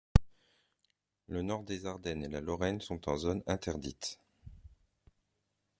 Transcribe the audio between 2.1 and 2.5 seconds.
et de la